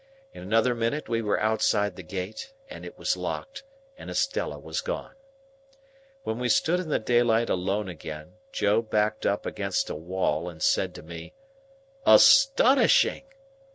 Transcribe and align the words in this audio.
In 0.33 0.41
another 0.41 0.73
minute 0.73 1.07
we 1.07 1.21
were 1.21 1.39
outside 1.39 1.95
the 1.95 2.01
gate, 2.01 2.53
and 2.71 2.83
it 2.87 2.97
was 2.97 3.15
locked, 3.15 3.61
and 3.99 4.09
Estella 4.09 4.57
was 4.57 4.81
gone. 4.81 5.13
When 6.23 6.39
we 6.39 6.49
stood 6.49 6.79
in 6.79 6.89
the 6.89 6.97
daylight 6.97 7.51
alone 7.51 7.87
again, 7.87 8.33
Joe 8.51 8.81
backed 8.81 9.27
up 9.27 9.45
against 9.45 9.91
a 9.91 9.95
wall, 9.95 10.49
and 10.49 10.59
said 10.63 10.95
to 10.95 11.03
me, 11.03 11.33
"Astonishing!" 12.03 13.25